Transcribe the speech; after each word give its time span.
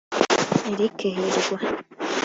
Eric 0.71 0.97
Hirwa 1.05 1.59